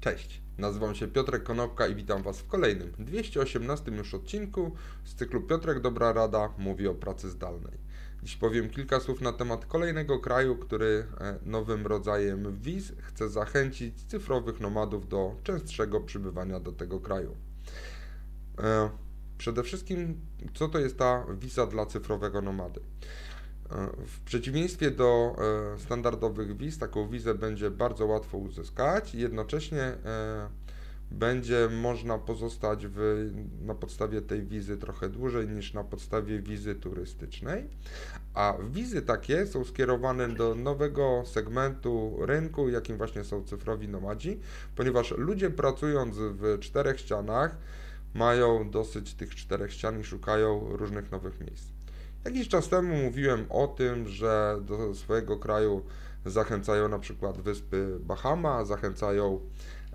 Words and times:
Cześć, 0.00 0.42
nazywam 0.58 0.94
się 0.94 1.08
Piotrek 1.08 1.42
Konopka 1.42 1.86
i 1.86 1.94
witam 1.94 2.22
Was 2.22 2.40
w 2.40 2.46
kolejnym, 2.46 2.92
218 2.98 3.92
już 3.92 4.14
odcinku 4.14 4.72
z 5.04 5.14
cyklu 5.14 5.42
Piotrek 5.42 5.80
Dobra 5.80 6.12
Rada 6.12 6.52
mówi 6.58 6.88
o 6.88 6.94
pracy 6.94 7.30
zdalnej. 7.30 7.78
Dziś 8.22 8.36
powiem 8.36 8.70
kilka 8.70 9.00
słów 9.00 9.20
na 9.20 9.32
temat 9.32 9.66
kolejnego 9.66 10.18
kraju, 10.18 10.56
który 10.56 11.06
e, 11.20 11.38
nowym 11.42 11.86
rodzajem 11.86 12.60
wiz 12.60 12.92
chce 12.98 13.28
zachęcić 13.28 14.04
cyfrowych 14.04 14.60
nomadów 14.60 15.08
do 15.08 15.36
częstszego 15.44 16.00
przybywania 16.00 16.60
do 16.60 16.72
tego 16.72 17.00
kraju. 17.00 17.36
E, 18.58 18.90
przede 19.38 19.62
wszystkim, 19.62 20.20
co 20.54 20.68
to 20.68 20.78
jest 20.78 20.98
ta 20.98 21.26
wiza 21.38 21.66
dla 21.66 21.86
cyfrowego 21.86 22.42
nomady? 22.42 22.80
W 24.06 24.20
przeciwieństwie 24.24 24.90
do 24.90 25.36
e, 25.74 25.78
standardowych 25.78 26.56
wiz, 26.56 26.78
taką 26.78 27.08
wizę 27.08 27.34
będzie 27.34 27.70
bardzo 27.70 28.06
łatwo 28.06 28.38
uzyskać 28.38 29.14
i 29.14 29.18
jednocześnie 29.18 29.82
e, 29.82 30.48
będzie 31.10 31.68
można 31.82 32.18
pozostać 32.18 32.86
w, 32.86 33.30
na 33.60 33.74
podstawie 33.74 34.22
tej 34.22 34.42
wizy 34.42 34.76
trochę 34.76 35.08
dłużej 35.08 35.48
niż 35.48 35.74
na 35.74 35.84
podstawie 35.84 36.42
wizy 36.42 36.74
turystycznej. 36.74 37.68
A 38.34 38.54
wizy 38.70 39.02
takie 39.02 39.46
są 39.46 39.64
skierowane 39.64 40.28
do 40.28 40.54
nowego 40.54 41.22
segmentu 41.26 42.16
rynku, 42.20 42.68
jakim 42.68 42.96
właśnie 42.96 43.24
są 43.24 43.44
cyfrowi 43.44 43.88
nomadzi, 43.88 44.40
ponieważ 44.76 45.10
ludzie 45.10 45.50
pracując 45.50 46.16
w 46.18 46.58
czterech 46.60 47.00
ścianach 47.00 47.58
mają 48.14 48.70
dosyć 48.70 49.14
tych 49.14 49.34
czterech 49.34 49.72
ścian 49.72 50.00
i 50.00 50.04
szukają 50.04 50.76
różnych 50.76 51.10
nowych 51.10 51.40
miejsc. 51.40 51.78
Jakiś 52.24 52.48
czas 52.48 52.68
temu 52.68 52.96
mówiłem 52.96 53.46
o 53.50 53.66
tym, 53.66 54.08
że 54.08 54.58
do 54.62 54.94
swojego 54.94 55.38
kraju 55.38 55.82
zachęcają 56.26 56.88
na 56.88 56.98
przykład 56.98 57.40
wyspy 57.40 57.98
Bahama, 58.00 58.64
zachęcają 58.64 59.40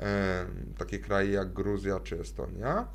e, 0.00 0.46
takie 0.78 0.98
kraje 0.98 1.30
jak 1.30 1.52
Gruzja 1.52 2.00
czy 2.00 2.20
Estonia. 2.20 2.88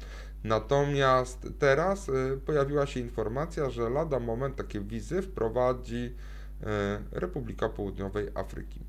Natomiast 0.43 1.47
teraz 1.59 2.09
e, 2.09 2.37
pojawiła 2.45 2.85
się 2.85 2.99
informacja, 2.99 3.69
że 3.69 3.89
lada 3.89 4.19
moment 4.19 4.55
takie 4.55 4.79
wizy 4.79 5.21
wprowadzi 5.21 6.15
e, 6.63 6.99
Republika 7.11 7.69
Południowej 7.69 8.29
Afryki. 8.35 8.79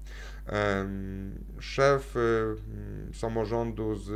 Szef 1.58 2.16
e, 2.16 2.20
samorządu 3.14 3.94
z 3.94 4.08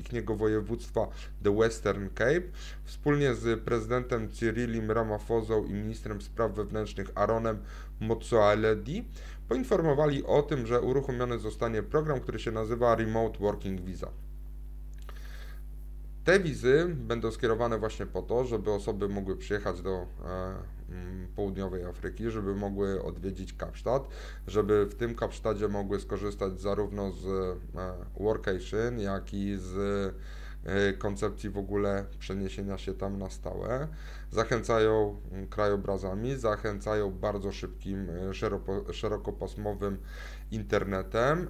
ichniego 0.00 0.36
województwa 0.36 1.08
The 1.42 1.56
Western 1.56 2.08
Cape 2.14 2.42
wspólnie 2.84 3.34
z 3.34 3.60
prezydentem 3.60 4.30
Cyrilim 4.30 4.90
Ramaphosa 4.90 5.54
i 5.68 5.72
ministrem 5.72 6.22
spraw 6.22 6.52
wewnętrznych 6.52 7.10
Aaronem 7.14 7.58
Motsoaledi 8.00 9.04
poinformowali 9.48 10.24
o 10.24 10.42
tym, 10.42 10.66
że 10.66 10.80
uruchomiony 10.80 11.38
zostanie 11.38 11.82
program, 11.82 12.20
który 12.20 12.38
się 12.38 12.50
nazywa 12.50 12.94
Remote 12.94 13.38
Working 13.38 13.80
Visa. 13.80 14.10
Te 16.28 16.40
wizy 16.40 16.86
będą 16.94 17.30
skierowane 17.30 17.78
właśnie 17.78 18.06
po 18.06 18.22
to, 18.22 18.44
żeby 18.44 18.72
osoby 18.72 19.08
mogły 19.08 19.36
przyjechać 19.36 19.82
do 19.82 19.90
e, 19.90 20.54
mm, 20.90 21.28
południowej 21.36 21.84
Afryki, 21.84 22.30
żeby 22.30 22.54
mogły 22.54 23.02
odwiedzić 23.02 23.52
Kapsztad, 23.52 24.08
żeby 24.46 24.86
w 24.86 24.94
tym 24.94 25.14
Kapsztadzie 25.14 25.68
mogły 25.68 26.00
skorzystać 26.00 26.60
zarówno 26.60 27.12
z 27.12 27.26
e, 27.26 28.22
workation, 28.22 29.00
jak 29.00 29.34
i 29.34 29.56
z 29.56 29.76
e, 30.64 30.92
koncepcji 30.92 31.50
w 31.50 31.58
ogóle 31.58 32.04
przeniesienia 32.18 32.78
się 32.78 32.94
tam 32.94 33.18
na 33.18 33.30
stałe. 33.30 33.88
Zachęcają 34.30 35.20
mm, 35.32 35.46
krajobrazami, 35.46 36.36
zachęcają 36.36 37.10
bardzo 37.10 37.52
szybkim, 37.52 38.08
szeroko, 38.32 38.92
szerokopasmowym 38.92 39.98
internetem. 40.50 41.48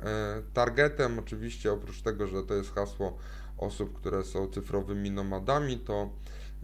Targetem 0.54 1.18
oczywiście 1.18 1.72
oprócz 1.72 2.02
tego, 2.02 2.26
że 2.26 2.42
to 2.42 2.54
jest 2.54 2.74
hasło 2.74 3.18
osób, 3.58 3.92
które 3.92 4.24
są 4.24 4.48
cyfrowymi 4.48 5.10
nomadami, 5.10 5.78
to 5.78 6.10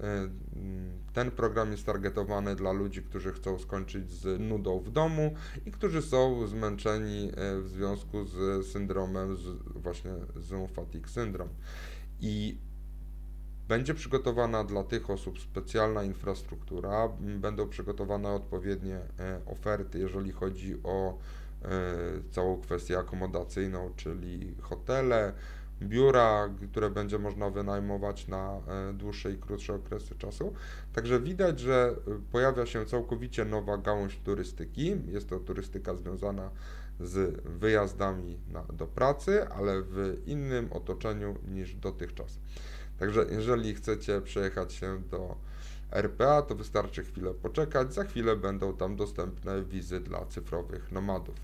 e, 0.00 0.28
ten 1.12 1.30
program 1.30 1.72
jest 1.72 1.86
targetowany 1.86 2.56
dla 2.56 2.72
ludzi, 2.72 3.02
którzy 3.02 3.32
chcą 3.32 3.58
skończyć 3.58 4.10
z 4.10 4.40
nudą 4.40 4.80
w 4.80 4.90
domu 4.90 5.34
i 5.66 5.70
którzy 5.70 6.02
są 6.02 6.46
zmęczeni 6.46 7.30
e, 7.36 7.60
w 7.60 7.68
związku 7.68 8.24
z 8.24 8.66
syndromem, 8.66 9.36
z 9.36 9.42
właśnie 9.74 10.12
Zoom 10.36 10.68
Fatigue 10.68 11.08
Syndrome. 11.08 11.52
I 12.20 12.58
będzie 13.68 13.94
przygotowana 13.94 14.64
dla 14.64 14.84
tych 14.84 15.10
osób 15.10 15.40
specjalna 15.40 16.02
infrastruktura, 16.02 17.08
będą 17.20 17.68
przygotowane 17.68 18.28
odpowiednie 18.28 18.96
e, 19.18 19.40
oferty, 19.46 19.98
jeżeli 19.98 20.32
chodzi 20.32 20.76
o 20.84 21.18
całą 22.30 22.60
kwestię 22.60 22.98
akomodacyjną, 22.98 23.90
czyli 23.96 24.54
hotele, 24.60 25.32
biura, 25.82 26.50
które 26.70 26.90
będzie 26.90 27.18
można 27.18 27.50
wynajmować 27.50 28.28
na 28.28 28.60
e, 28.68 28.92
dłuższe 28.92 29.32
i 29.32 29.38
krótsze 29.38 29.74
okresy 29.74 30.14
czasu. 30.14 30.54
Także 30.92 31.20
widać, 31.20 31.60
że 31.60 31.94
e, 32.08 32.10
pojawia 32.32 32.66
się 32.66 32.86
całkowicie 32.86 33.44
nowa 33.44 33.78
gałąź 33.78 34.18
turystyki. 34.24 34.96
Jest 35.06 35.28
to 35.28 35.40
turystyka 35.40 35.94
związana 35.94 36.50
z 37.00 37.40
wyjazdami 37.44 38.38
na, 38.52 38.62
do 38.62 38.86
pracy, 38.86 39.48
ale 39.48 39.82
w 39.82 40.22
innym 40.26 40.72
otoczeniu 40.72 41.34
niż 41.48 41.74
dotychczas. 41.74 42.38
Także 42.98 43.26
jeżeli 43.30 43.74
chcecie 43.74 44.20
przejechać 44.20 44.72
się 44.72 45.02
do 45.10 45.36
RPA, 45.90 46.42
to 46.42 46.54
wystarczy 46.54 47.04
chwilę 47.04 47.34
poczekać. 47.34 47.94
Za 47.94 48.04
chwilę 48.04 48.36
będą 48.36 48.76
tam 48.76 48.96
dostępne 48.96 49.62
wizy 49.62 50.00
dla 50.00 50.26
cyfrowych 50.26 50.92
nomadów. 50.92 51.34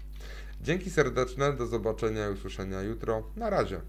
Dzięki 0.63 0.91
serdeczne, 0.91 1.53
do 1.53 1.67
zobaczenia 1.67 2.29
i 2.29 2.33
usłyszenia 2.33 2.83
jutro. 2.83 3.23
Na 3.37 3.51
razie. 3.51 3.81